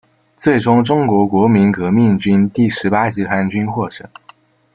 [0.35, 4.09] 最终中国国民革命军第十八集团军获胜。